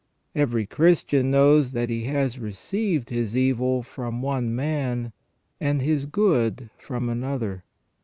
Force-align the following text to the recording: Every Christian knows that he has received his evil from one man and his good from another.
Every 0.33 0.65
Christian 0.65 1.29
knows 1.29 1.73
that 1.73 1.91
he 1.91 2.05
has 2.05 2.39
received 2.39 3.11
his 3.11 3.37
evil 3.37 3.83
from 3.83 4.23
one 4.23 4.55
man 4.55 5.13
and 5.59 5.79
his 5.79 6.07
good 6.07 6.71
from 6.75 7.07
another. 7.07 7.65